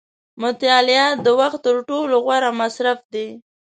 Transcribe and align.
•مطالعه 0.43 1.07
د 1.25 1.27
وخت 1.39 1.59
تر 1.65 1.75
ټولو 1.89 2.15
غوره 2.25 2.51
مصرف 2.61 2.99
دی. 3.13 3.27